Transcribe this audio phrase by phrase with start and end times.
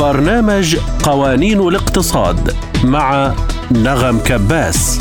[0.00, 3.34] برنامج قوانين الاقتصاد مع
[3.70, 5.00] نغم كباس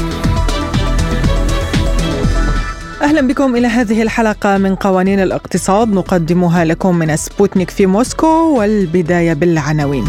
[3.02, 9.34] أهلا بكم إلى هذه الحلقة من قوانين الاقتصاد نقدمها لكم من سبوتنيك في موسكو والبداية
[9.34, 10.06] بالعناوين.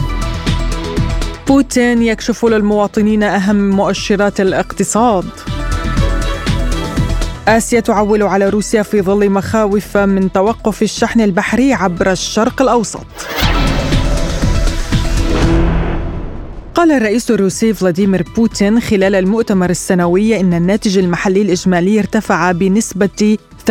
[1.49, 5.25] بوتين يكشف للمواطنين أهم مؤشرات الاقتصاد.
[7.49, 13.07] آسيا تعول على روسيا في ظل مخاوف من توقف الشحن البحري عبر الشرق الأوسط.
[16.81, 23.37] قال الرئيس الروسي فلاديمير بوتين خلال المؤتمر السنوي إن الناتج المحلي الإجمالي ارتفع بنسبة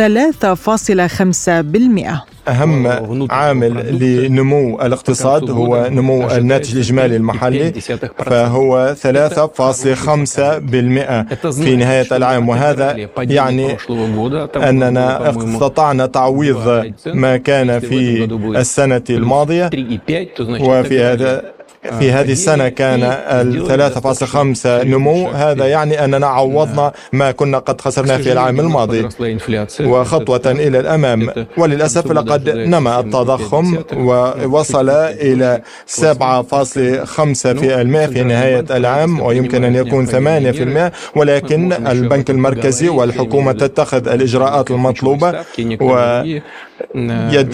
[2.48, 2.86] أهم
[3.30, 7.72] عامل لنمو الاقتصاد هو نمو الناتج الإجمالي المحلي
[8.18, 9.02] فهو 3.5%
[11.50, 13.76] في نهاية العام وهذا يعني
[14.56, 18.24] أننا استطعنا تعويض ما كان في
[18.56, 19.70] السنة الماضية
[20.60, 21.59] وفي هذا
[21.98, 25.28] في هذه السنة كان ال 3.5 نمو.
[25.28, 29.08] هذا يعني أننا عوضنا ما كنا قد خسرناه في العام الماضي.
[29.80, 31.30] وخطوة إلى الأمام.
[31.58, 41.72] وللأسف لقد نمأ التضخم ووصل إلى 7.5% في نهاية العام ويمكن أن يكون 8% ولكن
[41.72, 45.34] البنك المركزي والحكومة تتخذ الإجراءات المطلوبة
[45.80, 46.22] و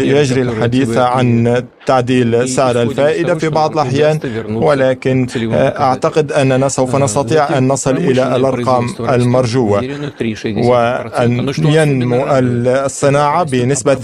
[0.00, 4.15] يجري الحديث عن تعديل سعر الفائدة في بعض الأحيان
[4.48, 9.84] ولكن أعتقد أننا سوف نستطيع أن نصل إلى الأرقام المرجوة
[10.56, 13.98] وأن ينمو الصناعة بنسبة 3.6%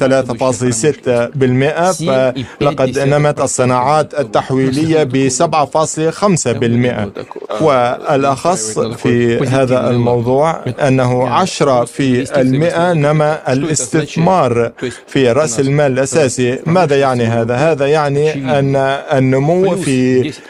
[2.61, 13.53] فلقد نمت الصناعات التحويلية ب 7.5% والأخص في هذا الموضوع أنه 10 في المئة نما
[13.53, 14.73] الاستثمار
[15.07, 16.59] في رأس المال الأساسي.
[16.67, 18.77] ماذا يعني هذا؟ هذا يعني أن
[19.19, 20.02] النمو في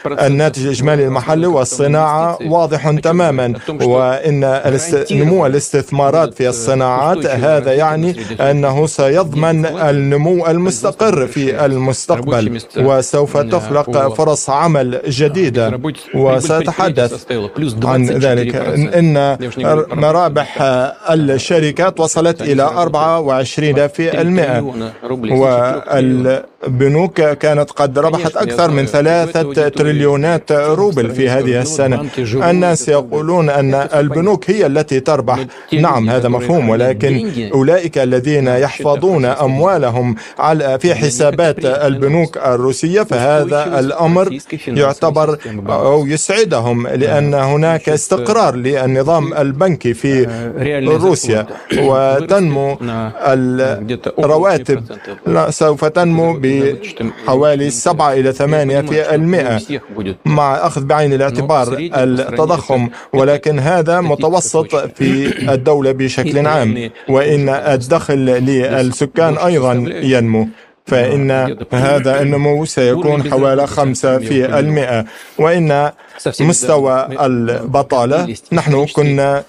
[0.05, 4.61] الناتج الإجمالي المحلي والصناعة واضح تماما وإن
[5.11, 14.49] نمو الاستثمارات في الصناعات هذا يعني أنه سيضمن النمو المستقر في المستقبل وسوف تخلق فرص
[14.49, 15.79] عمل جديدة
[16.15, 17.25] وسأتحدث
[17.83, 18.55] عن ذلك.
[18.55, 19.37] إن
[19.91, 20.57] مرابح
[21.11, 24.73] الشركات وصلت إلى 24 في المئة
[25.31, 32.05] والبنوك كانت قد ربحت أكثر من ثلاثة تريليونات روبل في هذه السنة.
[32.49, 35.39] الناس يقولون أن البنوك هي التي تربح.
[35.73, 44.37] نعم هذا مفهوم ولكن أولئك الذين يحفظون أموالهم على في حسابات البنوك الروسية فهذا الأمر
[44.67, 45.37] يعتبر
[45.69, 50.27] أو يسعدهم لأن هناك استقرار للنظام البنكي في
[50.87, 51.45] روسيا.
[51.77, 52.77] وتنمو
[54.19, 54.83] الرواتب.
[55.49, 59.32] سوف تنمو بحوالي 7 إلى 8 في المئة.
[60.25, 65.09] مع أخذ بعين الاعتبار التضخم ولكن هذا متوسط في
[65.53, 66.89] الدولة بشكل عام.
[67.09, 69.73] وإن الدخل للسكان أيضا
[70.03, 70.47] ينمو.
[70.85, 71.31] فإن
[71.71, 75.05] هذا النمو سيكون حوالي خمسة في المئة.
[75.39, 75.91] وإن
[76.39, 78.35] مستوى البطالة.
[78.51, 79.43] نحن كنا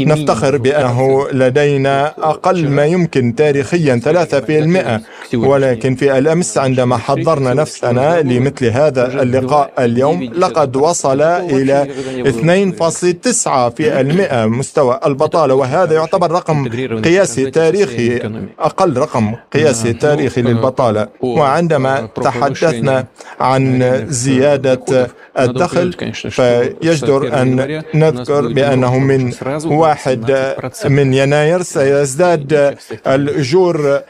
[0.00, 5.00] نفتخر بأنه لدينا أقل ما يمكن تاريخيا ثلاثة في المئة.
[5.34, 11.86] ولكن في الأمس عندما حضرنا نفسنا لمثل هذا اللقاء اليوم لقد وصل إلى
[12.26, 15.54] 2.9 في المئة مستوى البطالة.
[15.54, 16.68] وهذا يعتبر رقم
[17.04, 18.20] قياسي تاريخي
[18.58, 21.08] أقل رقم قياسي تاريخي للبطالة.
[21.20, 23.06] وعندما تحدثنا
[23.40, 25.08] عن زيادة
[25.38, 25.92] الدخل
[26.30, 29.32] فيجدر أن نذكر بأنه من
[29.64, 32.76] واحد من يناير سيزداد
[33.06, 34.00] الأجور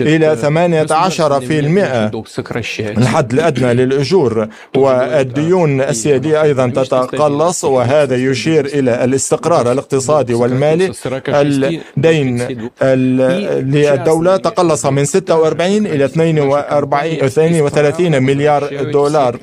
[0.00, 2.24] إلى 18 في المئة.
[2.80, 4.48] الحد الأدنى للأجور.
[4.76, 10.92] والديون السيادية أيضا تتقلص وهذا يشير إلى الاستقرار الاقتصادي والمالي.
[11.28, 12.42] الدين
[12.82, 19.38] للدولة تقلص من 46 إلى 42 32 مليار دولار.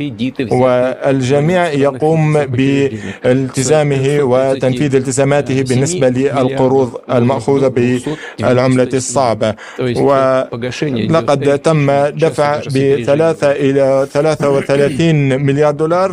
[0.51, 7.67] والجميع يقوم بالتزامه وتنفيذ التزاماته بالنسبة للقروض المأخوذة
[8.39, 16.11] بالعملة الصعبة ولقد تم دفع بثلاثة إلى 33 مليار دولار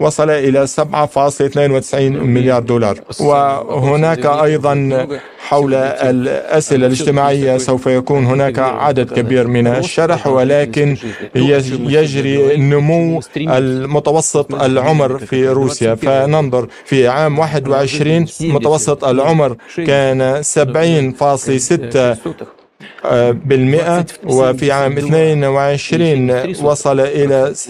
[0.00, 1.94] ووصل إلى 7.92
[2.34, 5.06] مليار دولار وهناك أيضا
[5.48, 10.96] حول الأسئلة الاجتماعية سوف يكون هناك عدد كبير من الشرح ولكن
[11.96, 22.65] يجري نمو المتوسط العمر في روسيا فننظر في عام 21 متوسط العمر كان 70.6
[23.32, 26.30] بالمئة وفي عام 22
[26.62, 27.64] وصل إلى 72.73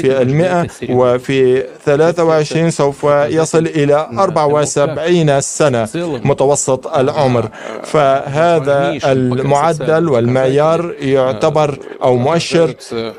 [0.00, 5.88] في المئة وفي 23 سوف يصل إلى 74 سنة
[6.24, 7.48] متوسط العمر.
[7.84, 12.74] فهذا المعدل والمعيار يعتبر أو مؤشر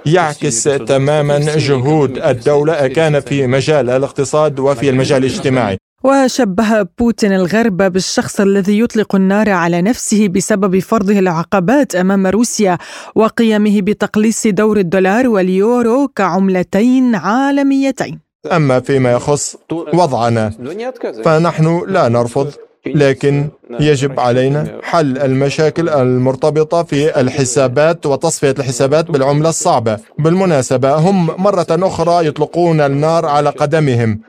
[0.06, 5.78] يعكس تماما جهود الدولة كان في مجال الاقتصاد وفي المجال الاجتماعي.
[6.04, 12.78] وشبه بوتين الغرب بالشخص الذي يطلق النار على نفسه بسبب فرضه العقبات أمام روسيا
[13.16, 18.20] وقيامه بتقليص دور الدولار واليورو كعملتين عالميتين.
[18.52, 19.56] أما فيما يخص
[19.94, 20.50] وضعنا
[21.26, 22.52] فنحن لا نرفض
[22.85, 23.50] لكن
[23.80, 29.97] يجب علينا حل المشاكل المرتبطة في الحسابات وتصفية الحسابات بالعملة الصعبة.
[30.19, 34.19] بالمناسبة هم مرة أخرى يطلقون النار على قدمهم.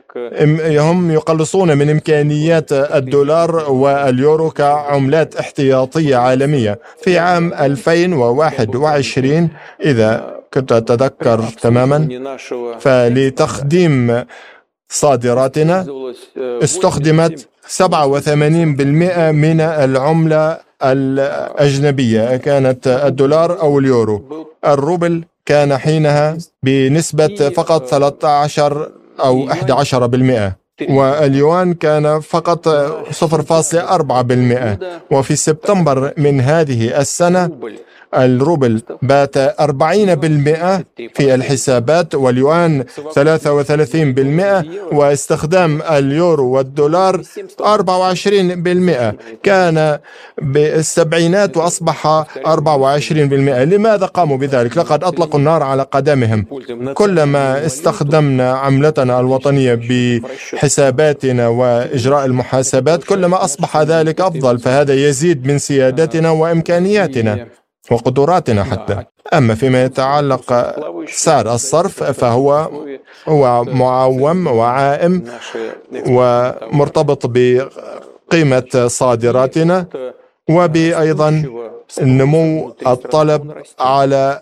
[0.77, 6.79] هم يقلصون من إمكانيات الدولار واليورو كعملات احتياطية عالمية.
[7.01, 9.49] في عام 2021
[9.85, 12.07] إذا كنت أتذكر تماما
[12.79, 14.23] فلتخديم
[14.89, 15.85] صادراتنا
[16.37, 17.47] استخدمت
[17.77, 17.81] 87%
[19.31, 24.47] من العملة الأجنبية كانت الدولار أو اليورو.
[24.65, 30.53] الروبل كان حينها بنسبة فقط 13 أو 11%
[30.89, 32.71] واليوان كان فقط 0.4%
[35.11, 37.49] وفي سبتمبر من هذه السنة
[38.17, 40.83] الروبل بات 40%
[41.13, 42.83] في الحسابات واليوان
[43.13, 47.21] 33% واستخدام اليورو والدولار
[47.61, 49.99] 24% كان
[50.41, 56.45] بالسبعينات وأصبح 24% لماذا قاموا بذلك؟ لقد أطلقوا النار على قدمهم.
[56.93, 59.73] كلما استخدمنا عملتنا الوطنية
[60.53, 67.47] بحساباتنا وإجراء المحاسبات كلما أصبح ذلك أفضل فهذا يزيد من سيادتنا وإمكانياتنا.
[67.91, 69.03] وقدراتنا حتى.
[69.33, 70.53] أما فيما يتعلق
[71.09, 72.69] سعر الصرف فهو
[73.27, 75.23] هو معوم وعائم
[76.07, 79.85] ومرتبط بقيمة صادراتنا
[80.49, 81.43] وبأيضا
[82.01, 84.41] نمو الطلب على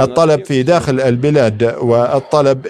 [0.00, 2.66] الطلب في داخل البلاد والطلب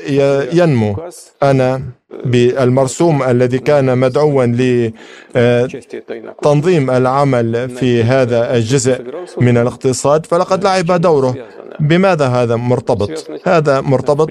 [0.53, 0.97] ينمو.
[1.43, 1.83] أنا
[2.25, 4.47] بالمرسوم الذي كان مدعوا
[5.35, 9.01] لتنظيم العمل في هذا الجزء
[9.41, 11.35] من الاقتصاد فلقد لعب دوره.
[11.81, 14.31] بماذا هذا مرتبط؟ هذا مرتبط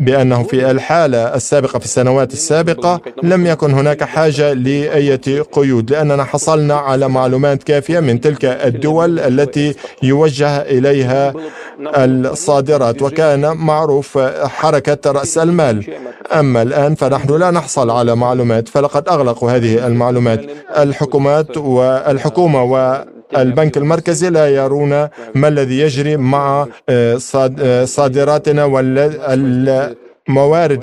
[0.00, 6.74] بأنه في الحالة السابقة في السنوات السابقة لم يكن هناك حاجة لأية قيود لأننا حصلنا
[6.74, 11.34] على معلومات كافية من تلك الدول التي يوجه إليها
[11.96, 15.84] الصادرات وكان معروف حركة رأس المال.
[16.32, 20.40] أما الآن فنحن لا نحصل على معلومات فلقد أغلقوا هذه المعلومات.
[20.78, 23.04] الحكومات والحكومة و
[23.36, 24.90] البنك المركزي لا يرون
[25.34, 27.18] ما الذي يجري مع آه،
[27.60, 29.96] آه، صادراتنا والموارد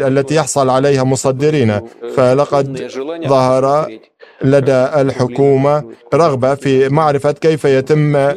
[0.04, 1.82] التي يحصل عليها مصدرين.
[2.16, 2.88] فلقد
[3.28, 3.88] ظهر
[4.42, 5.84] لدى الحكومة
[6.14, 8.32] رغبة في معرفة كيف يتم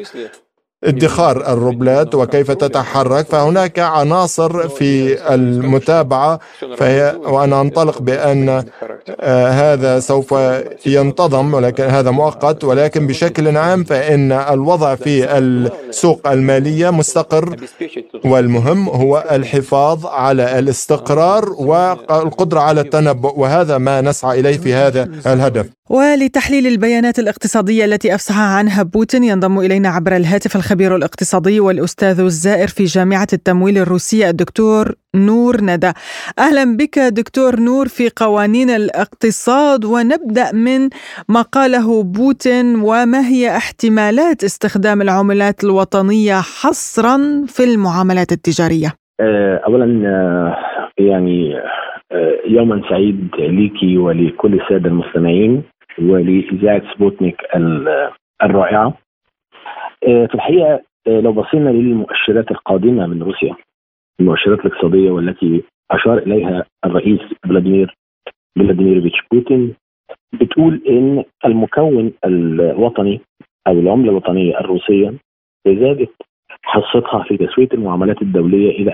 [0.84, 3.26] ادخار الروبلات وكيف تتحرك.
[3.26, 6.38] فهناك عناصر في المتابعة
[6.76, 8.64] فهي وأنا أنطلق بأن
[9.50, 10.34] هذا سوف
[10.87, 17.56] ينتظم ولكن هذا مؤقت ولكن بشكل عام فإن الوضع في السوق المالية مستقر
[18.25, 25.66] والمهم هو الحفاظ على الاستقرار والقدرة على التنبؤ وهذا ما نسعى إليه في هذا الهدف.
[25.90, 32.68] ولتحليل البيانات الاقتصادية التي أفصح عنها بوتين ينضم إلينا عبر الهاتف الخبير الاقتصادي والأستاذ الزائر
[32.68, 35.92] في جامعة التمويل الروسية الدكتور نور ندى.
[36.38, 40.88] أهلا بك دكتور نور في قوانين الاقتصاد ونبدأ من
[41.28, 48.88] ما قاله بوتين وما هي احتمالات استخدام العملات الوطنية حصرا في المعاملات التجارية؟
[49.20, 50.56] آه، أولا آه،
[50.98, 51.56] يعني
[52.12, 55.62] آه، يوما سعيد ليكي ولكل السادة المستمعين
[56.02, 57.36] ولإذاعة سبوتنيك
[58.42, 58.94] الرائعة.
[60.00, 63.54] في الحقيقة لو بصينا للمؤشرات القادمة من روسيا
[64.20, 67.94] المؤشرات الاقتصادية والتي أشار إليها الرئيس فلاديمير
[68.58, 69.75] فلاديميروفيتش بوتين
[70.32, 73.20] بتقول إن المكون الوطني
[73.66, 75.14] أو العملة الوطنية الروسية
[75.66, 76.10] زادت
[76.62, 78.92] حصتها في تسوية المعاملات الدولية إلى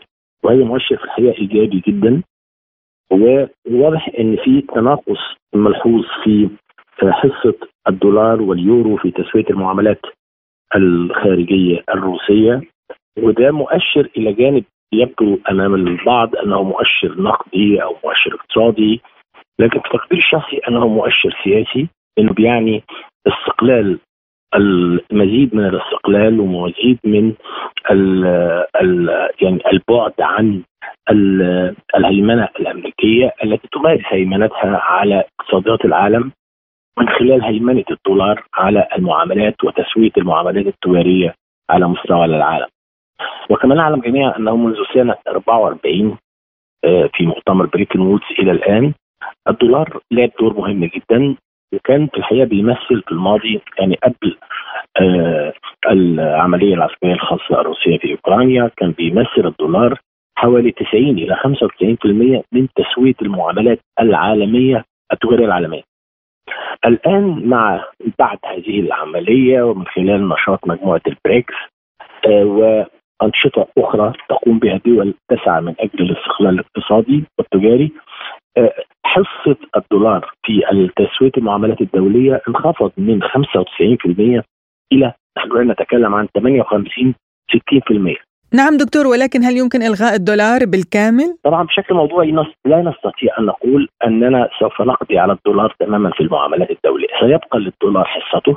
[0.00, 0.04] 40%
[0.44, 2.22] وهذا مؤشر في الحقيقة إيجابي جدا.
[3.10, 5.18] وواضح إن في تناقص
[5.54, 6.48] ملحوظ في
[7.02, 7.54] حصة
[7.88, 10.00] الدولار واليورو في تسوية المعاملات
[10.76, 12.60] الخارجية الروسية.
[13.18, 19.00] وده مؤشر إلى جانب يبدو أمام البعض أنه مؤشر نقدي أو مؤشر اقتصادي
[19.58, 22.82] لكن في تقديري الشخصي أنه مؤشر سياسي إنه بيعني
[23.26, 23.98] استقلال
[24.54, 27.32] المزيد من الاستقلال ومزيد من
[27.90, 28.24] ال
[28.82, 29.08] ال
[29.42, 30.62] يعني البعد عن
[31.96, 36.32] الهيمنة الأمريكية التي تمارس هيمنتها على اقتصاديات العالم
[36.98, 41.34] من خلال هيمنة الدولار على المعاملات وتسوية المعاملات التجاريه
[41.70, 42.66] على مستوى العالم.
[43.50, 46.18] وكما نعلم جميعا انه منذ سنة 44
[46.84, 48.92] آه، في مؤتمر بريتون وودز إلى الآن
[49.48, 51.36] الدولار لعب دور مهم جدا
[51.74, 54.36] وكان في الحقيقة بيمثل في الماضي يعني قبل
[55.00, 55.52] آه
[55.90, 60.00] العملية العسكرية الخاصة الروسية في أوكرانيا كان بيمثل الدولار
[60.38, 65.82] حوالي 90 إلى 95% من تسوية المعاملات العالمية التجارية العالمية.
[66.86, 67.84] الآن مع
[68.18, 71.54] بعد هذه العملية ومن خلال نشاط مجموعة البريكس
[72.26, 72.86] آه
[73.22, 77.92] وانشطه أخرى تقوم بها دول تسعى من أجل الاستقلال الاقتصادي والتجاري.
[78.56, 78.72] آه
[79.16, 80.62] حصة الدولار في
[80.96, 84.42] تسويه المعاملات الدولية انخفض من 95%
[84.92, 87.14] إلى نحن نتكلم عن 58
[88.12, 88.16] 60%
[88.54, 92.32] نعم دكتور ولكن هل يمكن إلغاء الدولار بالكامل؟ طبعا بشكل موضوعي
[92.64, 98.04] لا نستطيع أن نقول أننا سوف نقضي على الدولار تماما في المعاملات الدولية، سيبقى للدولار
[98.04, 98.56] حصته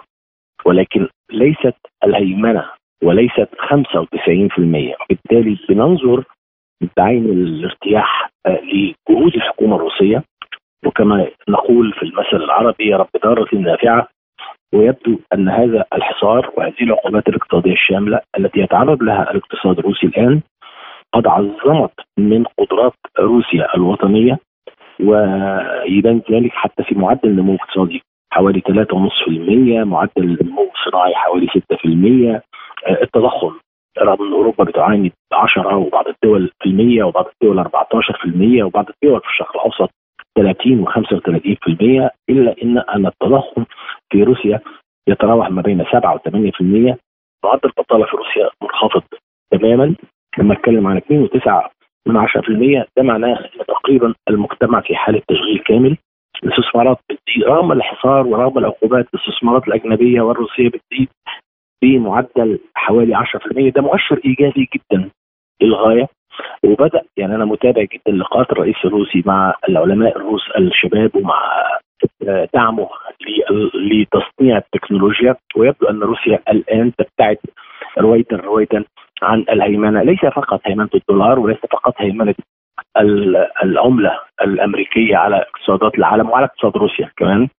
[0.65, 2.65] ولكن ليست الهيمنة
[3.03, 6.23] وليست 95% وبالتالي بننظر
[6.97, 10.23] بعين الارتياح آه، لجهود الحكومة الروسية.
[10.85, 14.07] وكما نقول في المثل العربي رب دارة نافعة.
[14.73, 20.41] ويبدو أن هذا الحصار وهذه العقوبات الاقتصادية الشاملة التي يتعرض لها الاقتصاد الروسي الآن
[21.13, 24.39] قد عظمت من قدرات روسيا الوطنية.
[24.99, 28.01] ويبان ذلك حتى في معدل النمو الاقتصادي
[28.31, 32.41] حوالي 3.5% معدل النمو الصناعي حوالي 6%
[33.01, 33.53] التضخم
[33.99, 39.27] رغم إن أوروبا بتعاني 10 وبعض الدول في المية وبعض الدول 14% وبعض الدول في
[39.27, 39.89] الشرق الأوسط
[40.37, 43.65] 30 و35% إلا إن أن التضخم
[44.11, 44.59] في روسيا
[45.09, 46.95] يتراوح ما بين 7 و 8%
[47.43, 49.03] معدل البطالة في روسيا منخفض
[49.51, 49.95] تماما.
[50.37, 51.69] لما اتكلم عن 2.9
[52.07, 55.97] من 10% ده معناه إن تقريبا المجتمع في حالة تشغيل كامل.
[56.43, 61.09] الاستثمارات بتزيد رغم الحصار ورغم العقوبات الاستثمارات الأجنبية والروسية بتزيد
[61.83, 65.09] بمعدل حوالي 10% ده مؤشر إيجابي جدا
[65.61, 66.07] للغاية
[66.63, 71.39] وبدأ يعني أنا متابع جدا لقاءات الرئيس الروسي مع العلماء الروس الشباب ومع
[72.53, 72.89] دعمه
[73.73, 75.35] لتصنيع التكنولوجيا.
[75.55, 77.37] ويبدو أن روسيا الآن تبتعد
[77.99, 78.83] رويدا رويدا
[79.21, 80.03] عن الهيمنة.
[80.03, 82.35] ليس فقط هيمنة الدولار وليس فقط هيمنة
[83.63, 87.49] العملة الأمريكية على اقتصادات العالم وعلى اقتصاد روسيا كمان.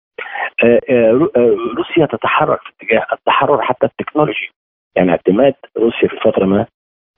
[0.64, 4.50] آه، آه، آه، روسيا تتحرك في اتجاه التحرر حتى التكنولوجي.
[4.96, 6.66] يعني اعتماد روسيا في فترة ما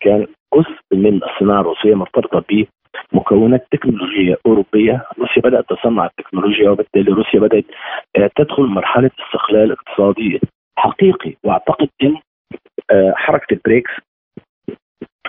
[0.01, 2.67] كان جزء من الصناعة الروسية مرتبطة
[3.13, 7.65] بمكونات تكنولوجية أوروبية، روسيا بدأت تصنع التكنولوجيا وبالتالي روسيا بدأت
[8.37, 10.41] تدخل مرحلة استقلال اقتصادي
[10.79, 11.35] حقيقي.
[11.45, 12.17] وأعتقد إن
[13.15, 13.91] حركة البريكس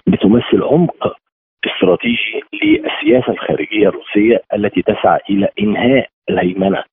[0.08, 1.18] بتمثل عمق
[1.84, 6.84] استراتيجي للسياسة الخارجية الروسية التي تسعى إلى إنهاء الهيمنة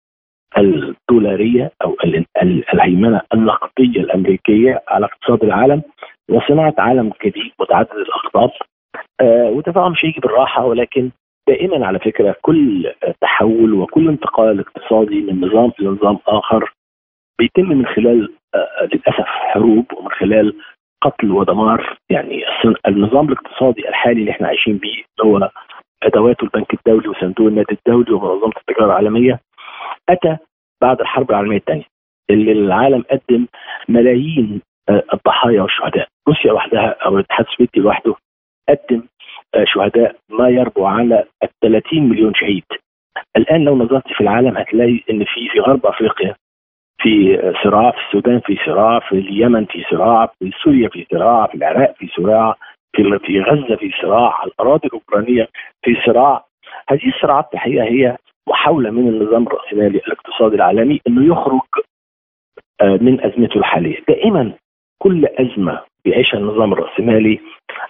[0.58, 1.96] الدولارية أو
[2.74, 5.82] الهيمنة النقدية الأمريكية على اقتصاد العالم
[6.30, 8.50] وصناعة عالم جديد متعدد الأقطاب.
[9.20, 9.50] آه
[10.04, 11.10] هيجي بالراحة ولكن
[11.48, 16.72] دائما على فكرة كل تحول وكل انتقال اقتصادي من نظام إلى نظام آخر
[17.38, 20.54] بيتم من خلال آه للأسف حروب ومن خلال
[21.02, 22.42] قتل ودمار يعني
[22.88, 25.50] النظام الاقتصادي الحالي اللي إحنا عايشين بيه هو
[26.02, 29.40] أدوات البنك الدولي وصندوق النادي الدولي ومنظمة التجارة العالمية
[30.08, 30.36] أتى
[30.82, 31.84] بعد الحرب العالمية الثانية
[32.30, 33.46] اللي العالم قدم
[33.88, 36.08] ملايين آه، الضحايا والشهداء.
[36.28, 38.14] روسيا وحدها أو الاتحاد السوفيتي لوحده
[38.68, 39.02] قدم
[39.54, 42.64] آه، شهداء ما يربو على ال 30 مليون شهيد.
[43.36, 46.34] الآن لو نظرت في العالم هتلاقي إن في في غرب أفريقيا
[47.02, 51.54] في صراع في السودان في صراع في اليمن في صراع في سوريا في صراع في
[51.54, 52.56] العراق في صراع
[52.96, 55.48] في في غزة في صراع الأراضي الأوكرانية
[55.82, 56.44] في صراع.
[56.90, 58.16] هذه الصراعات الحقيقة هي
[58.48, 61.60] محاولة من النظام الرأسمالي الاقتصادي العالمي إنه يخرج
[62.80, 63.98] آه، من أزمته الحالية.
[64.08, 64.52] دائما
[64.98, 67.40] كل أزمة بيعيشها النظام الرأسمالي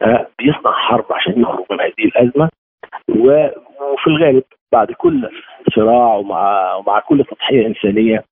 [0.02, 2.48] آه، بيصنع حرب عشان يخرج من هذه الأزمة.
[3.08, 5.28] وفي الغالب بعد كل
[5.74, 8.24] صراع ومع ومع كل تضحية إنسانية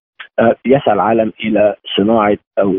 [0.66, 2.72] يسعى العالم إلى صناعة أو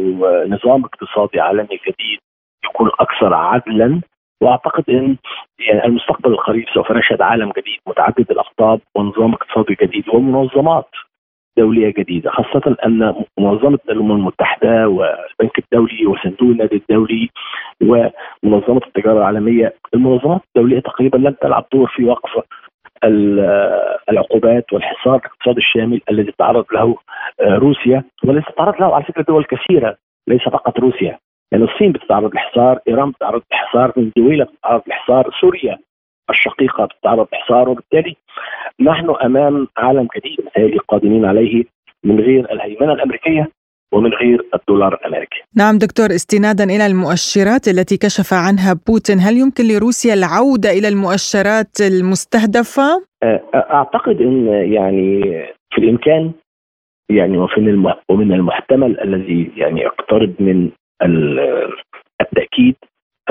[0.47, 2.19] نظام اقتصادي عالمي جديد
[2.65, 4.01] يكون أكثر عدلا.
[4.41, 5.15] وأعتقد إن
[5.59, 10.89] يعني المستقبل القريب سوف نشهد عالم جديد متعدد الأقطاب ونظام اقتصادي جديد ومنظمات
[11.57, 17.29] دولية جديدة خاصة أن منظمة الأمم المتحدة والبنك الدولي وصندوق النادي الدولي
[17.81, 22.43] ومنظمة التجارة العالمية المنظمات الدولية تقريبا لم تلعب دور في وقف
[24.09, 26.95] العقوبات والحصار الاقتصادي الشامل الذي تعرض له
[27.41, 31.19] آه، روسيا والذي تتعرض له على فكرة دول كثيرة ليس فقط روسيا.
[31.51, 35.77] يعني الصين بتتعرض للحصار، إيران بتتعرض للحصار، فنزويلا بتتعرض للحصار، سوريا
[36.29, 38.15] الشقيقة بتتعرض للحصار وبالتالي
[38.81, 41.63] نحن أمام عالم جديد قادمين عليه
[42.03, 43.47] من غير الهيمنة الأمريكية.
[43.93, 45.41] ومن غير الدولار الامريكي.
[45.55, 51.73] نعم دكتور استنادا إلى المؤشرات التي كشف عنها بوتين، هل يمكن لروسيا العودة إلى المؤشرات
[51.81, 52.87] المستهدفة؟
[53.55, 55.21] أعتقد إن يعني
[55.71, 56.31] في الإمكان
[57.09, 60.69] يعني وفي ومن المحتمل الذي يعني يقترب من
[62.21, 62.75] التأكيد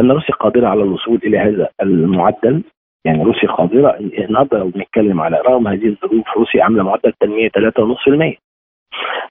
[0.01, 2.63] أن روسيا قادرة على الوصول إلى هذا المعدل
[3.05, 8.37] يعني روسيا قادرة النهارده لو بنتكلم على رغم هذه الظروف روسيا عاملة معدل تنمية 3.5%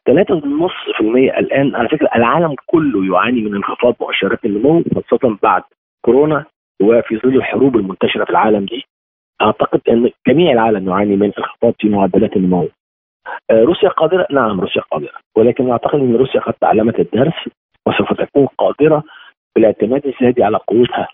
[0.10, 1.76] 3.5% الآن.
[1.76, 5.64] على فكرة العالم كله يعاني من انخفاض مؤشرات النمو خاصة بعد
[6.06, 6.46] كورونا
[6.82, 8.86] وفي ظل الحروب المنتشرة في العالم دي.
[9.42, 12.70] أعتقد إن جميع العالم يعاني من انخفاض في معدلات النمو.
[13.52, 15.14] آه، روسيا قادرة؟ نعم روسيا قادرة.
[15.38, 17.50] ولكن أعتقد إن روسيا قد تعلمت الدرس
[17.88, 19.04] وسوف تكون قادرة
[19.56, 21.08] بالاعتماد الزيادي على قوتها.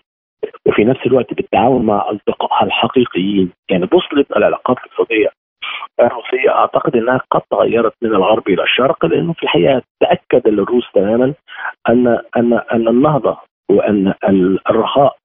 [0.66, 3.52] وفي نفس الوقت بالتعاون مع أصدقائها الحقيقيين.
[3.70, 5.28] يعني بوصله العلاقات الاقتصاديه
[6.00, 11.34] الروسيه أعتقد إنها قد تغيرت من الغرب إلى الشرق لأنه في الحقيقة تأكد الروس تماما
[11.88, 13.36] ان ان أن النهضة
[13.70, 14.14] وأن
[14.70, 15.16] الرخاء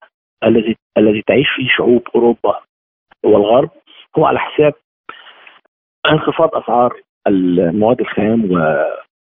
[0.43, 2.59] الذي الذي تعيش فيه شعوب أوروبا
[3.23, 3.69] والغرب
[4.17, 4.73] هو على حساب
[6.11, 6.93] انخفاض أسعار
[7.27, 8.51] المواد الخام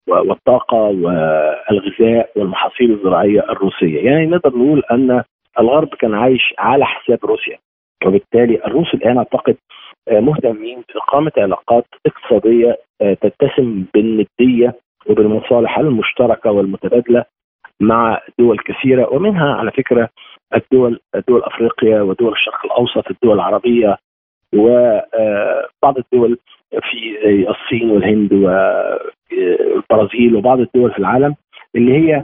[0.07, 5.23] والطاقة والغذاء والمحاصيل الزراعية الروسية، يعني نقدر نقول أن
[5.59, 7.57] الغرب كان عايش على حساب روسيا
[8.05, 14.75] وبالتالي الروس الآن أعتقد آه، مهتمين باقامه علاقات اقتصادية آه، تتسم بالندية
[15.09, 17.25] وبالمصالح المشتركة والمتبادلة
[17.79, 20.09] مع دول كثيرة ومنها على فكرة
[20.55, 23.97] الدول دول أفريقيا ودول الشرق الأوسط الدول العربية
[24.55, 26.37] وبعض آه، الدول
[26.71, 28.33] في زي الصين والهند
[29.31, 31.35] والبرازيل وبعض الدول في العالم
[31.75, 32.23] اللي هي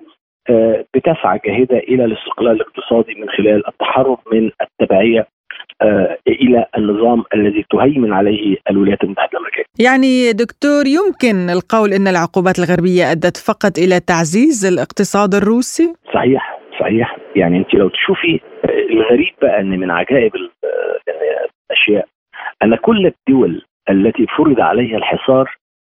[0.95, 5.27] بتسعى جاهدة إلى الاستقلال الاقتصادي من خلال التحرر من التبعية آه،
[6.27, 9.63] إلى النظام الذي تهيمن عليه الولايات المتحدة الأمريكية.
[9.79, 17.17] يعني دكتور يمكن القول إن العقوبات الغربية أدت فقط إلى تعزيز الاقتصاد الروسي؟ صحيح صحيح
[17.35, 18.39] يعني أنت لو تشوفي
[18.89, 20.31] الغريب بقى إن من عجائب
[21.71, 22.07] الأشياء
[22.63, 25.55] أن كل الدول التي فرض عليها الحصار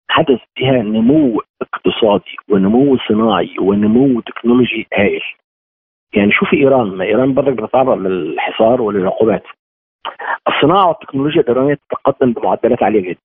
[0.10, 5.22] حدث بها نمو اقتصادي ونمو صناعي ونمو تكنولوجي هائل
[6.16, 9.44] يعني شوفي إيران ما إيران برضك بتتعرض للحصار وللعقوبات.
[10.48, 13.20] الصناعة والتكنولوجيا الإيرانية تتقدم بمعدلات عالية جدا.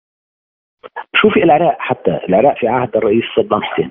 [1.14, 3.90] شوفي العراق حتى العراق في عهد الرئيس صدام حسين.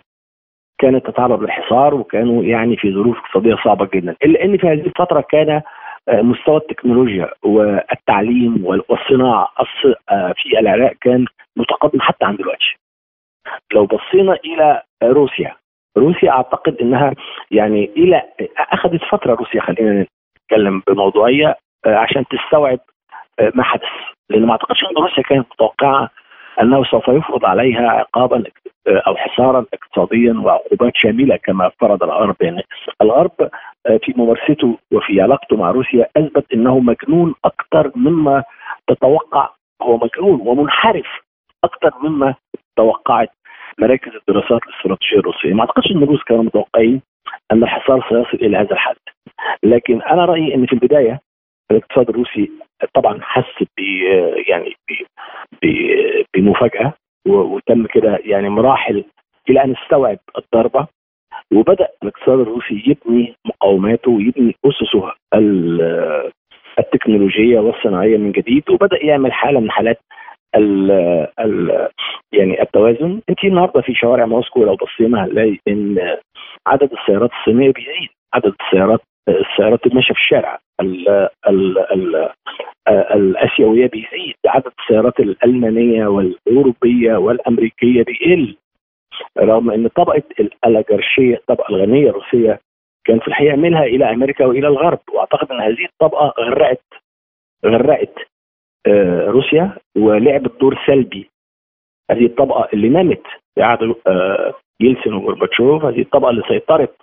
[0.77, 4.15] كانت تتعرض للحصار وكانوا يعني في ظروف اقتصادية صعبة جدا.
[4.23, 5.61] إلا إن في هذه الفترة كان
[6.09, 9.51] آه، مستوى التكنولوجيا والتعليم والصناعة
[10.09, 12.77] آه، في العراق كان متقدم حتى عن دلوقتي.
[13.73, 15.55] لو بصينا إلى روسيا
[15.97, 17.13] روسيا أعتقد إنها
[17.51, 18.23] يعني إلى
[18.57, 20.05] أخذت فترة روسيا خلينا
[20.45, 22.79] نتكلم بموضوعية آه، عشان تستوعب
[23.39, 23.83] آه، ما حدث.
[24.29, 26.09] لأن ما أعتقدش إن روسيا كانت متوقعة
[26.61, 28.43] أنه سوف يفرض عليها عقابا
[28.87, 32.35] آه، أو حصارا اقتصاديا وعقوبات شاملة كما فرض الغرب.
[32.41, 32.63] يعني
[33.01, 33.49] الغرب
[33.85, 38.43] في ممارسته وفي علاقته مع روسيا أثبت إنه مجنون أكثر مما
[38.87, 39.49] تتوقع.
[39.81, 41.07] هو مجنون ومنحرف
[41.63, 42.35] أكثر مما
[42.77, 43.29] توقعت.
[43.79, 45.53] مراكز الدراسات الاستراتيجية الروسية.
[45.53, 47.01] ما أعتقدش إن الروس كانوا متوقعين
[47.51, 48.95] أن الحصار سيصل إلى هذا الحد.
[49.63, 51.19] لكن أنا رأيي إن في البداية
[51.71, 52.51] الاقتصاد الروسي
[52.93, 53.81] طبعا حس ب
[54.47, 54.75] يعني
[56.33, 56.93] بمفاجأة
[57.27, 59.03] وتم كده يعني مراحل
[59.49, 60.87] إلى أن استوعب الضربة.
[61.53, 65.11] وبدأ الاقتصاد الروسي يبني مقاوماته ويبني أسسه
[66.79, 68.69] التكنولوجية والصناعية من جديد.
[68.69, 69.99] وبدأ يعمل حاله من حالات
[70.55, 70.91] ال
[71.39, 71.89] ال
[72.33, 73.21] يعني التوازن.
[73.29, 76.17] انت النهارده في شوارع موسكو لو بصينا هنلاقي ان
[76.67, 81.09] عدد السيارات الصينية بيزيد عدد السيارات السيارات اللي ماشية في الشارع ال
[81.49, 82.29] ال ال
[82.89, 88.55] الآسيوية بيزيد عدد السيارات الألمانية والأوروبية والأمريكية بيقل.
[89.39, 90.23] رغم إن طبقة
[90.65, 92.59] الاجرشيه الطبقة الغنية الروسية
[93.05, 94.99] كان في الحقيقة منها إلى أمريكا وإلى الغرب.
[95.13, 96.83] وأعتقد إن هذه الطبقة غرقت
[97.65, 98.04] غرقت
[99.35, 101.29] روسيا ولعبت دور سلبي.
[102.11, 103.23] هذه الطبقة اللي نمت
[103.57, 106.95] عهد آه، يلسن وغورباتشوف هذه الطبقة اللي سيطرت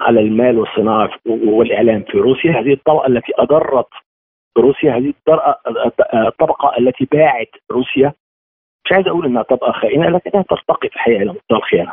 [0.00, 2.60] على المال والصناعة والإعلام في روسيا.
[2.60, 3.88] هذه الطبقة التي أضرت
[4.58, 4.96] روسيا.
[4.96, 5.12] هذه
[6.14, 8.12] الطبقة التي باعت روسيا.
[8.84, 11.92] مش عايز أقول إنها طبقة خائنة لكنها ترتقي في الحقيقة إلى مستوى الخيانة.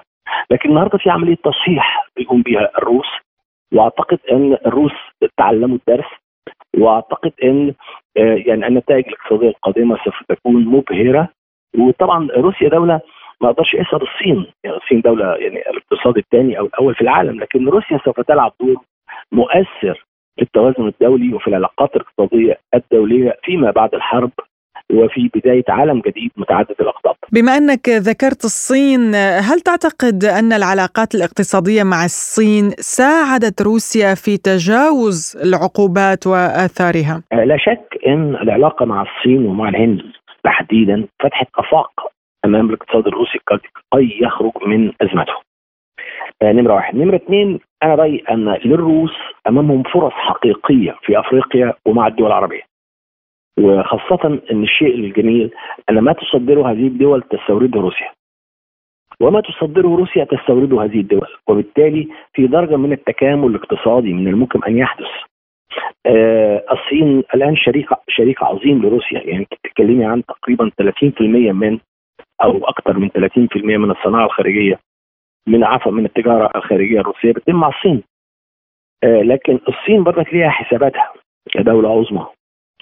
[0.51, 3.07] لكن النهارده في عملية تصحيح بيقوم بها الروس.
[3.73, 4.93] وأعتقد أن الروس
[5.37, 6.09] تعلموا الدرس.
[6.77, 7.73] واعتقد إن
[8.15, 11.29] يعني النتائج الاقتصاديه القادمه سوف تكون مبهرة.
[11.77, 13.01] وطبعا روسيا دولة
[13.41, 14.45] ما أقدرش اسال الصين.
[14.63, 18.75] يعني الصين دولة يعني الاقتصاد الثاني أو الأول في العالم لكن روسيا سوف تلعب دور
[19.31, 24.31] مؤثر في التوازن الدولي وفي العلاقات الاقتصادية الدولية فيما بعد الحرب
[24.93, 27.15] وفي بداية عالم جديد متعدد الأقطاب.
[27.31, 35.37] بما أنك ذكرت الصين، هل تعتقد أن العلاقات الاقتصادية مع الصين ساعدت روسيا في تجاوز
[35.43, 40.01] العقوبات وآثارها؟ لا شك إن العلاقة مع الصين ومع الهند
[40.43, 41.91] تحديدا فتحت آفاق
[42.45, 45.33] أمام الاقتصاد الروسي كي يخرج من ازمته.
[46.41, 49.11] آه، نمرة واحد، نمرة اثنين أنا رأيي أن للروس
[49.47, 52.68] أمامهم فرص حقيقية في أفريقيا ومع الدول العربية.
[53.59, 55.51] وخاصة أن الشيء الجميل
[55.89, 58.11] أن ما تصدره هذه الدول تستورده روسيا.
[59.21, 61.27] وما تصدره روسيا تستورده هذه الدول.
[61.47, 65.07] وبالتالي في درجة من التكامل الاقتصادي من الممكن أن يحدث.
[66.05, 69.21] آه الصين الآن شريك شريك عظيم لروسيا.
[69.23, 71.79] يعني تتكلمي عن تقريبا 30% من
[72.43, 74.79] أو أكثر من 30% من الصناعة الخارجية
[75.47, 78.03] من عفوا من التجارة الخارجية الروسية بتتم مع الصين.
[79.03, 81.13] آه لكن الصين برضك ليها حساباتها.
[81.51, 82.25] كدولة عظمى.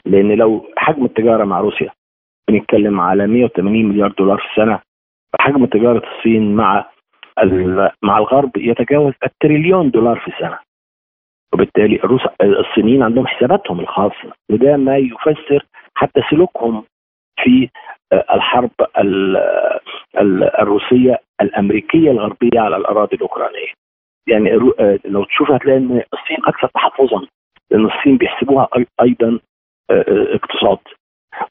[0.05, 1.89] لأن لو حجم التجارة مع روسيا
[2.49, 4.79] بنتكلم على 180 مليار دولار في السنة
[5.33, 6.85] فحجم تجارة الصين مع
[8.03, 10.59] مع الغرب يتجاوز التريليون دولار في السنة
[11.53, 16.83] وبالتالي الروس الصينيين عندهم حساباتهم الخاصة وده ما يفسر حتى سلوكهم
[17.43, 17.69] في
[18.13, 18.71] الحرب
[20.59, 23.67] الروسية الأمريكية الغربية على الأراضي الأوكرانية.
[24.27, 24.49] يعني
[25.05, 27.27] لو تشوف هتلاقي إن الصين أكثر تحفظا
[27.71, 28.67] لأن الصين بيحسبوها
[29.01, 29.39] أيضا
[29.89, 30.79] اقتصاد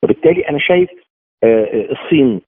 [0.02, 0.90] وبالتالي أنا شايف
[1.44, 2.40] آه، آه، الصين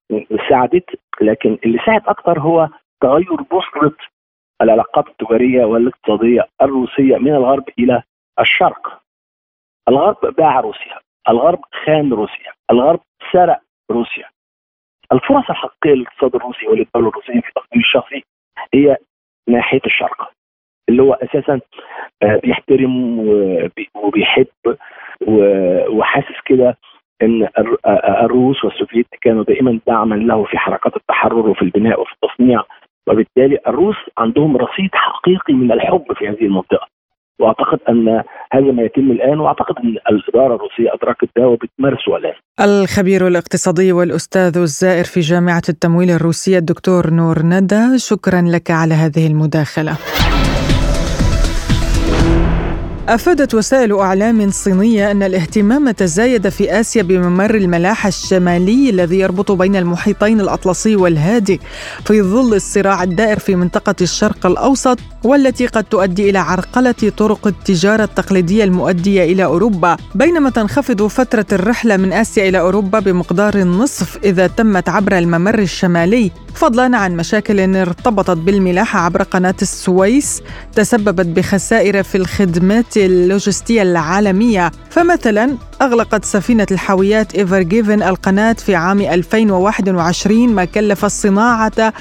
[0.48, 2.68] ساعدت لكن اللي ساعد أكثر هو
[3.01, 3.92] تغير بوصله
[4.62, 8.03] العلاقات التجاريه والاقتصادية الروسية من الغرب إلى
[8.40, 9.03] الشرق.
[9.88, 10.98] الغرب باع روسيا،
[11.29, 13.01] الغرب خان روسيا، الغرب
[13.33, 14.29] سرق روسيا.
[15.12, 18.24] الفرص الحقيقية للاقتصاد الروسي وللدولة الروسية في تقديري الشخصي
[18.74, 18.96] هي
[19.48, 20.33] ناحية الشرق.
[20.88, 21.61] اللي هو أساسا
[22.22, 23.18] آه، بيحترم
[23.94, 24.46] وبيحب
[25.90, 26.76] وحاسس كده
[27.22, 27.48] إن
[28.24, 32.62] الروس والسوفيت كانوا دائما دعما له في حركات التحرر وفي البناء وفي التصنيع
[33.09, 36.87] وبالتالي الروس عندهم رصيد حقيقي من الحب في هذه المنطقة
[37.40, 42.33] وأعتقد أن هذا ما يتم الآن وأعتقد أن الإدارة الروسية أدركت ده وبتمارسه الآن.
[42.61, 49.26] الخبير الاقتصادي والأستاذ الزائر في جامعة التمويل الروسية الدكتور نور ندى شكرا لك على هذه
[49.26, 49.92] المداخلة.
[53.09, 59.77] أفادت وسائل أعلام صينية أن الاهتمام تزايد في آسيا بممر الملاحة الشمالي الذي يربط بين
[59.77, 61.61] المحيطين الأطلسي والهادي
[62.05, 68.05] في ظل الصراع الدائر في منطقة الشرق الأوسط والتي قد تؤدي إلى عرقلة طرق التجارة
[68.05, 69.97] التقليدية المؤدية إلى أوروبا.
[70.14, 76.31] بينما تنخفض فترة الرحلة من آسيا إلى أوروبا بمقدار النصف إذا تمت عبر الممر الشمالي.
[76.55, 80.42] فضلا عن مشاكل ارتبطت بالملاحة عبر قناة السويس
[80.75, 84.70] تسببت بخسائر في الخدمات اللوجستية العالمية.
[84.90, 91.92] فمثلا أغلقت سفينة الحاويات إيفر جيفن القناة في عام 2021 ما كلف الصناعة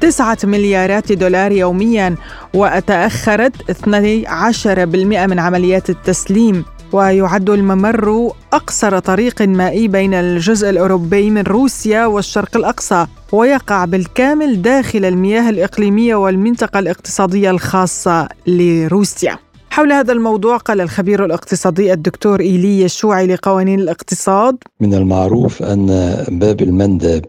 [0.00, 2.16] 9 مليارات دولار يوميا
[2.54, 6.64] وتأخرت 12% من عمليات التسليم.
[6.92, 15.04] ويعد الممر أقصر طريق مائي بين الجزء الأوروبي من روسيا والشرق الأقصى ويقع بالكامل داخل
[15.04, 19.43] المياه الإقليمية والمنطقة الاقتصادية الخاصة لروسيا.
[19.74, 24.56] حول هذا الموضوع قال الخبير الاقتصادي الدكتور إيلي الشوعي لقوانين الاقتصاد.
[24.80, 27.24] من المعروف أن باب المندب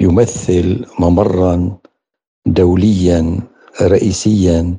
[0.00, 1.76] يمثل ممرا
[2.46, 3.40] دوليا
[3.82, 4.76] رئيسيا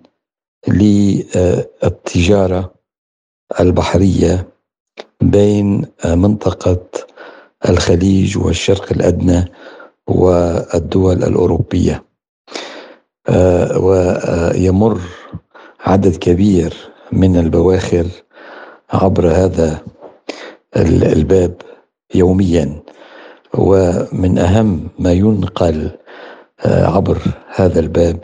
[0.67, 2.23] للتجارة
[3.59, 4.47] البحرية
[5.21, 6.85] بين منطقة
[7.69, 9.45] الخليج والشرق الأدنى
[10.07, 12.03] والدول الأوروبية.
[13.29, 14.99] آه، ويمر
[15.85, 16.73] عدد كبير
[17.11, 18.05] من البواخر
[18.93, 19.79] عبر هذا
[20.77, 21.61] الباب
[22.15, 22.79] يوميا
[23.53, 25.91] ومن أهم ما ينقل
[26.65, 27.17] آه، عبر
[27.55, 28.23] هذا الباب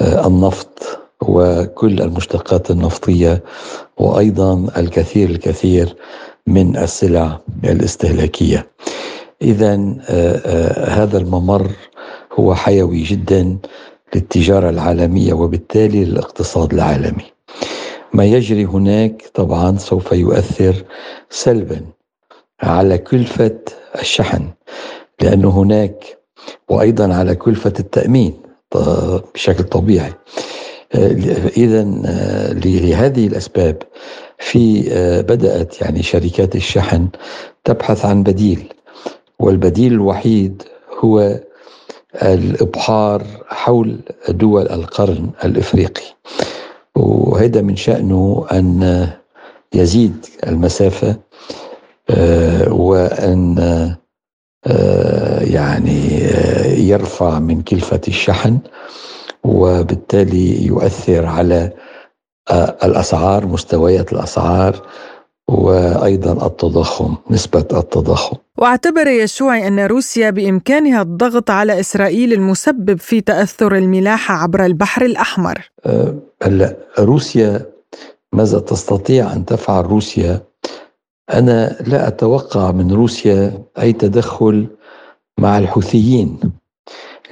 [0.00, 3.42] آه، النفط وكل المشتقات النفطية
[3.96, 5.96] وأيضا الكثير الكثير
[6.46, 8.66] من السلع الاستهلاكية.
[9.42, 11.70] اذا آه، هذا الممر
[12.32, 13.58] هو حيوي جدا
[14.14, 17.24] للتجارة العالمية وبالتالي للاقتصاد العالمي.
[18.14, 20.74] ما يجري هناك طبعا سوف يؤثر
[21.30, 21.80] سلبا
[22.62, 23.58] على كلفة
[24.00, 24.48] الشحن
[25.20, 26.18] لأنه هناك
[26.68, 28.34] وأيضا على كلفة التأمين
[29.34, 30.12] بشكل طبيعي
[31.56, 31.82] اذا
[32.64, 33.82] لهذه الأسباب
[34.38, 34.82] في
[35.28, 37.08] بدأت يعني شركات الشحن
[37.64, 38.72] تبحث عن بديل
[39.38, 40.62] والبديل الوحيد
[41.04, 41.40] هو
[42.14, 46.04] الإبحار حول دول القرن الإفريقي.
[46.94, 49.08] وهذا من شأنه أن
[49.74, 51.16] يزيد المسافة
[52.10, 53.58] آه، وأن
[54.66, 58.58] آه، يعني آه، يرفع من كلفة الشحن
[59.44, 61.72] وبالتالي يؤثر على
[62.84, 64.82] الأسعار مستويات الأسعار.
[65.48, 68.36] وأيضا التضخم نسبة التضخم.
[68.58, 75.70] واعتبر يشوعي أن روسيا بإمكانها الضغط على إسرائيل المسبب في تأثر الملاحه عبر البحر الأحمر.
[76.42, 77.66] هلا روسيا
[78.32, 80.40] ماذا تستطيع أن تفعل روسيا؟
[81.32, 84.66] أنا لا أتوقع من روسيا أي تدخل
[85.38, 86.40] مع الحوثيين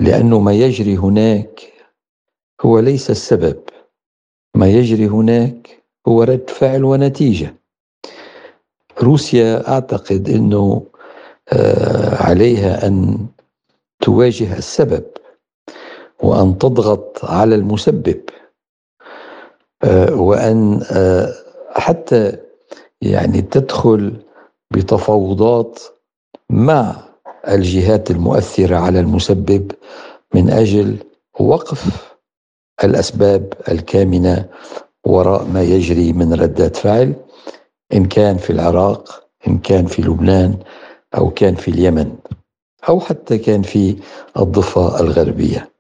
[0.01, 1.61] لأنه ما يجري هناك
[2.63, 3.57] هو ليس السبب.
[4.55, 7.55] ما يجري هناك هو رد فعل ونتيجة.
[9.03, 10.83] روسيا أعتقد إنه
[11.53, 13.27] آه، عليها أن
[14.01, 15.05] تواجه السبب
[16.23, 18.21] وأن تضغط على المسبب
[19.85, 21.35] آه، وأن آه،
[21.71, 22.37] حتى
[23.03, 24.17] يعني تدخل
[24.71, 25.81] بتفاوضات
[26.51, 26.97] مع
[27.49, 29.73] الجهات المؤثرة على المسبب
[30.35, 30.97] من أجل
[31.41, 32.13] وقف
[32.85, 34.49] الأسباب الكامنة
[35.05, 37.15] وراء ما يجري من ردات فعل.
[37.95, 40.59] إن كان في العراق إن كان في لبنان
[41.17, 42.17] أو كان في اليمن
[42.89, 43.97] أو حتى كان في
[44.37, 45.71] الضفة الغربية.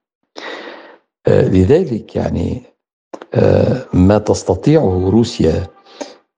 [1.26, 2.62] آه، لذلك يعني
[3.34, 5.66] آه، ما تستطيعه روسيا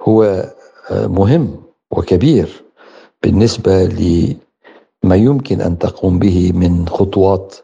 [0.02, 0.22] هو
[0.90, 2.64] آه، مهم وكبير
[3.22, 7.56] بالنسبة لما يمكن أن تقوم به من خطوات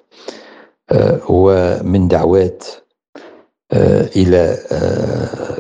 [1.29, 2.65] ومن دعوات
[4.17, 4.59] إلى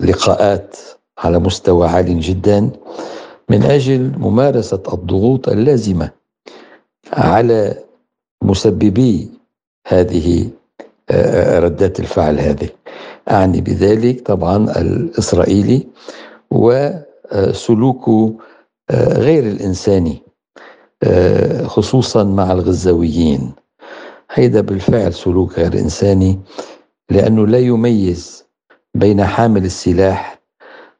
[0.02, 0.76] لقاءات
[1.18, 2.70] على مستوى عال جدا
[3.48, 6.11] من أجل ممارسة الضغوط اللازمة
[7.12, 7.74] على
[8.42, 9.31] مسببي
[9.87, 10.48] هذه
[11.11, 12.68] آه، ردات الفعل هذه.
[13.31, 15.87] أعني بذلك طبعا الإسرائيلي
[16.50, 18.35] وسلوكه
[18.90, 20.22] آه، غير الانساني
[21.02, 23.52] آه، خصوصا مع الغزاويين.
[24.33, 26.38] هيدا بالفعل سلوك غير إنساني
[27.11, 28.44] لأنه لا يميز
[28.94, 30.38] بين حامل السلاح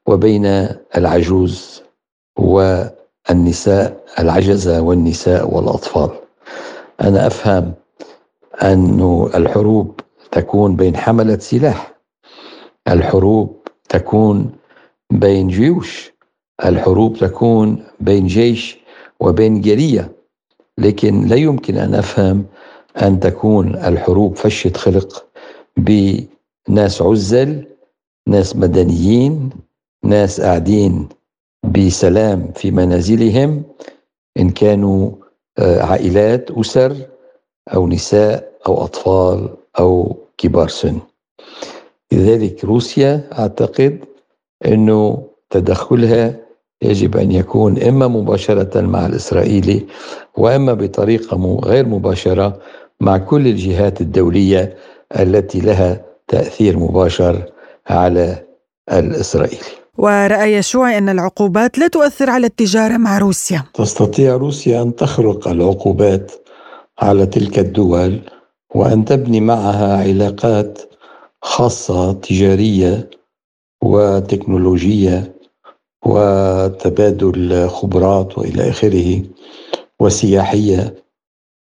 [0.09, 0.47] وبين
[0.97, 1.83] العجوز
[2.39, 6.11] والنساء العجزة والنساء والأطفال.
[7.01, 7.75] أنا أفهم
[8.63, 10.01] أن الحروب
[10.33, 11.95] تكون بين حملة سلاح
[12.89, 13.57] الحروب
[13.89, 14.53] تكون
[15.11, 16.13] بين جيوش
[16.65, 18.79] الحروب تكون بين جيش
[19.21, 20.13] وبين جرية
[20.79, 22.45] لكن لا يمكن أن أفهم
[23.03, 25.25] أن تكون الحروب فشة خلق
[25.77, 27.65] بناس عزل
[28.29, 29.51] ناس مدنيين
[30.05, 31.09] ناس قاعدين
[31.65, 33.63] بسلام في منازلهم
[34.39, 35.11] إن كانوا
[35.59, 36.97] آه، عائلات أسر
[37.75, 40.99] أو نساء أو أطفال أو كبار سن.
[42.13, 44.05] لذلك روسيا أعتقد
[44.67, 46.37] أنه تدخلها
[46.83, 49.87] يجب أن يكون إما مباشرة مع الإسرائيلي
[50.37, 52.61] وإما بطريقة غير مباشرة
[53.01, 54.77] مع كل الجهات الدولية
[55.21, 57.53] التي لها تأثير مباشر
[57.87, 58.45] على
[58.93, 59.79] الإسرائيلي.
[59.99, 63.65] ورأى يشوع أن العقوبات لا تؤثر على التجارة مع روسيا.
[63.75, 66.33] تستطيع روسيا أن تخرق العقوبات
[66.99, 68.21] على تلك الدول
[68.75, 70.79] وأن تبني معها علاقات
[71.43, 73.11] خاصة تجارية
[73.83, 75.35] وتكنولوجية
[76.07, 79.23] وتبادل خبرات وإلى آخره
[80.01, 80.95] وسياحية.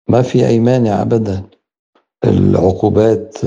[0.09, 1.43] ما في اي مانع ابدا.
[2.25, 3.39] العقوبات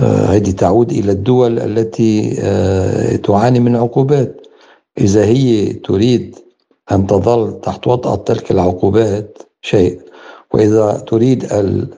[0.00, 4.46] هذه تعود إلى الدول التي آه، تعاني من عقوبات.
[4.98, 6.36] إذا هي تريد
[6.92, 10.00] أن تظل تحت وطأة تلك العقوبات شيء.
[10.54, 11.46] وإذا تريد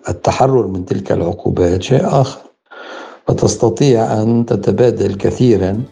[0.08, 2.40] التحرر من تلك العقوبات شيء آخر.
[3.28, 5.82] فتستطيع أن تتبادل كثيرا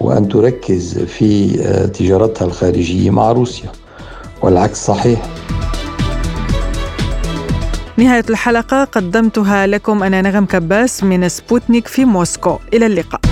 [0.00, 3.70] وأن تركز في آه، تجارتها الخارجية مع روسيا.
[4.42, 5.28] والعكس صحيح.
[7.96, 12.58] نهاية الحلقة قدمتها لكم أنا نغم كباس من سبوتنيك في موسكو.
[12.74, 13.29] إلى اللقاء.